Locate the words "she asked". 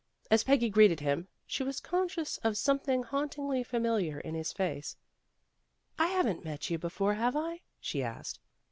7.79-8.39